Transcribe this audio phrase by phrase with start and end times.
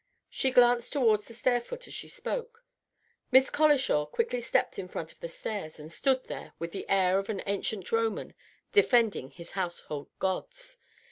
[0.31, 2.65] She glanced toward the stair foot as she spoke.
[3.31, 7.19] Miss Colishaw quickly stepped in front of the stairs, and stood there with the air
[7.19, 8.33] of an ancient Roman
[8.71, 10.77] defending his household gods.